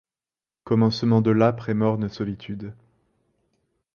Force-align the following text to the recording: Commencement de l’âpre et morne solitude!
Commencement 0.63 1.21
de 1.21 1.29
l’âpre 1.29 1.69
et 1.69 1.75
morne 1.75 2.09
solitude! 2.09 2.73